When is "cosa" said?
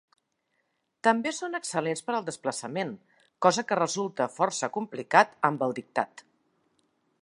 3.47-3.67